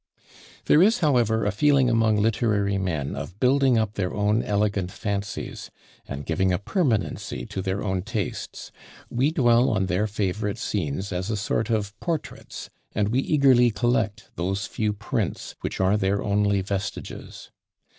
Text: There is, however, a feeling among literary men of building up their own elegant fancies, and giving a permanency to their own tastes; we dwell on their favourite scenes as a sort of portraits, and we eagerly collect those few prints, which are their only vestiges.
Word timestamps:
There 0.65 0.81
is, 0.81 1.01
however, 1.01 1.45
a 1.45 1.51
feeling 1.51 1.87
among 1.87 2.17
literary 2.17 2.79
men 2.79 3.15
of 3.15 3.39
building 3.39 3.77
up 3.77 3.93
their 3.93 4.11
own 4.11 4.41
elegant 4.41 4.89
fancies, 4.89 5.69
and 6.07 6.25
giving 6.25 6.51
a 6.51 6.57
permanency 6.57 7.45
to 7.45 7.61
their 7.61 7.83
own 7.83 8.01
tastes; 8.01 8.71
we 9.11 9.31
dwell 9.31 9.69
on 9.69 9.85
their 9.85 10.07
favourite 10.07 10.57
scenes 10.57 11.13
as 11.13 11.29
a 11.29 11.37
sort 11.37 11.69
of 11.69 11.93
portraits, 11.99 12.67
and 12.95 13.09
we 13.09 13.19
eagerly 13.19 13.69
collect 13.69 14.31
those 14.37 14.65
few 14.65 14.91
prints, 14.91 15.53
which 15.61 15.79
are 15.79 15.97
their 15.97 16.23
only 16.23 16.61
vestiges. 16.61 17.51